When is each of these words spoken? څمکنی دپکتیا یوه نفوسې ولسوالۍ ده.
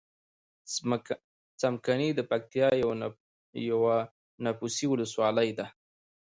څمکنی 1.59 2.09
دپکتیا 2.19 2.67
یوه 3.71 3.95
نفوسې 4.45 4.85
ولسوالۍ 4.89 5.49
ده. 5.57 5.65